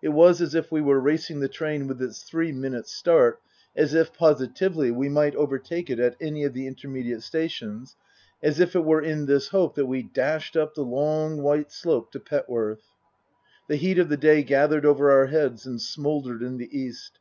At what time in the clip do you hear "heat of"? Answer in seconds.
13.74-14.08